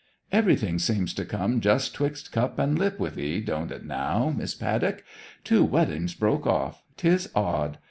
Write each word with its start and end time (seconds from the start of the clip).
'Everything 0.31 0.79
seems 0.79 1.13
to 1.13 1.23
come 1.23 1.61
just 1.61 1.93
'twixt 1.93 2.31
cup 2.31 2.57
and 2.57 2.75
lip 2.79 2.99
with 2.99 3.19
'ee, 3.19 3.39
don't 3.39 3.69
it 3.69 3.85
now, 3.85 4.33
Miss 4.35 4.55
Paddock. 4.55 5.03
Two 5.43 5.63
weddings 5.63 6.15
broke 6.15 6.47
off 6.47 6.81
'tis 6.97 7.29
odd! 7.35 7.77